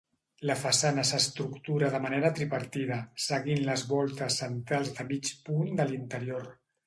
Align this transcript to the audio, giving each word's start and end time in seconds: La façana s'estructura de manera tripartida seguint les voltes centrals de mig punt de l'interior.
La 0.49 0.53
façana 0.59 1.01
s'estructura 1.09 1.89
de 1.95 1.99
manera 2.05 2.31
tripartida 2.39 2.97
seguint 3.27 3.61
les 3.67 3.85
voltes 3.93 4.41
centrals 4.43 4.91
de 5.01 5.05
mig 5.13 5.33
punt 5.51 5.81
de 5.81 5.87
l'interior. 5.93 6.51